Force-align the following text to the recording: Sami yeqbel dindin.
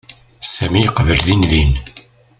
Sami 0.53 0.79
yeqbel 0.81 1.19
dindin. 1.25 1.71